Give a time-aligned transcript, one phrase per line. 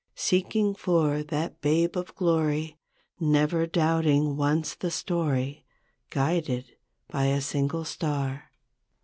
[0.15, 2.79] Seeking for that Babe of Glory,
[3.19, 5.63] Never doubting once, the story,
[6.09, 6.71] Guided
[7.07, 8.45] by a single star.